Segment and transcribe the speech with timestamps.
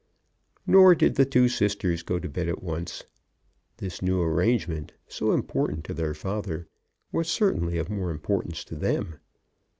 [0.65, 3.03] Nor did the two sisters go to bed at once.
[3.77, 6.65] This new arrangement, so important to their father,
[7.11, 9.19] was certainly of more importance to them.